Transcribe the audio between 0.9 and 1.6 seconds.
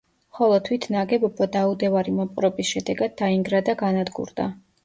ნაგებობა